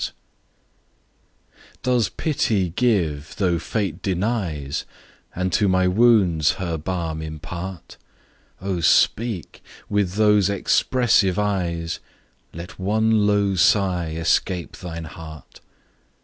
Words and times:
SONG. 0.01 0.11
DOES 1.83 2.09
Pity 2.09 2.69
give, 2.69 3.35
though 3.37 3.59
Fate 3.59 4.01
denies, 4.01 4.83
And 5.35 5.53
to 5.53 5.67
my 5.67 5.87
wounds 5.87 6.53
her 6.53 6.75
balm 6.79 7.21
impart? 7.21 7.97
O 8.61 8.79
speak 8.79 9.61
with 9.89 10.15
those 10.15 10.49
expressive 10.49 11.37
eyes! 11.37 11.99
Let 12.51 12.79
one 12.79 13.27
low 13.27 13.53
sigh 13.53 14.13
escape 14.13 14.75
thine 14.77 15.03
heart. 15.05 15.59